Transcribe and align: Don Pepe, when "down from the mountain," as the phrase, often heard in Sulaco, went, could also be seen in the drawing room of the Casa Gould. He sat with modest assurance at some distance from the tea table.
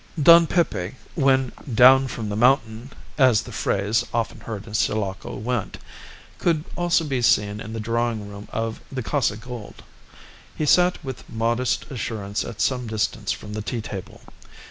Don 0.19 0.47
Pepe, 0.47 0.95
when 1.13 1.51
"down 1.71 2.07
from 2.07 2.27
the 2.29 2.35
mountain," 2.35 2.89
as 3.19 3.43
the 3.43 3.51
phrase, 3.51 4.03
often 4.11 4.39
heard 4.39 4.65
in 4.65 4.73
Sulaco, 4.73 5.35
went, 5.35 5.77
could 6.39 6.63
also 6.75 7.03
be 7.03 7.21
seen 7.21 7.59
in 7.59 7.73
the 7.73 7.79
drawing 7.79 8.27
room 8.27 8.47
of 8.51 8.81
the 8.91 9.03
Casa 9.03 9.37
Gould. 9.37 9.83
He 10.55 10.65
sat 10.65 10.97
with 11.05 11.29
modest 11.29 11.85
assurance 11.91 12.43
at 12.43 12.61
some 12.61 12.87
distance 12.87 13.31
from 13.31 13.53
the 13.53 13.61
tea 13.61 13.81
table. 13.81 14.21